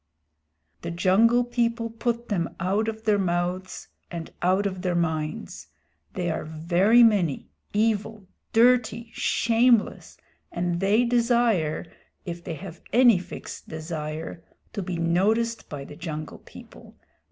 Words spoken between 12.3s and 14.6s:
they have any fixed desire,